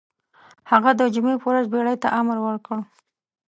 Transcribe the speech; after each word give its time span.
هغه 0.71 0.91
د 0.99 1.01
جمعې 1.13 1.35
په 1.41 1.45
ورځ 1.51 1.65
بېړۍ 1.73 1.95
ته 2.03 2.07
امر 2.19 2.37
وکړ. 2.41 2.77